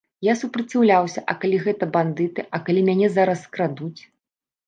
[0.25, 4.01] Я супраціўляўся, а калі гэта бандыты, а калі мяне зараз скрадуць?